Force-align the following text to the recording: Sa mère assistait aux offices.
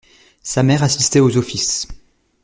Sa 0.41 0.63
mère 0.63 0.81
assistait 0.81 1.19
aux 1.19 1.37
offices. 1.37 1.87